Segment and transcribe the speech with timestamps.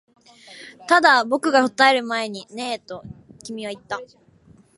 [0.87, 3.03] ただ、僕が答える前にねえと
[3.43, 4.01] 君は言った